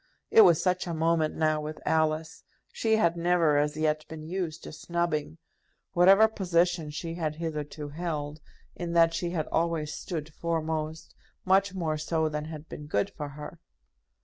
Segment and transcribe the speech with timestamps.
[0.31, 2.43] It was such a moment now with Alice.
[2.73, 5.37] She had never as yet been used to snubbing.
[5.93, 8.39] Whatever position she had hitherto held,
[8.75, 11.13] in that she had always stood foremost,
[11.45, 13.59] much more so than had been good for her.